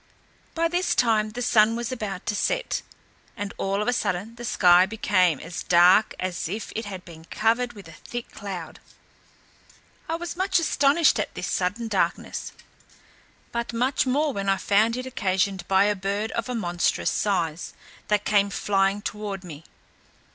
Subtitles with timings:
[0.55, 2.81] By this time the sun was about to set,
[3.37, 7.25] and all of a sudden the sky became as dark as if it had been
[7.25, 8.79] covered with a thick cloud.
[10.09, 12.51] I was much astonished at this sudden darkness,
[13.51, 17.73] but much more when I found it occasioned by a bird of a monstrous size,
[18.07, 19.65] that came flying toward me.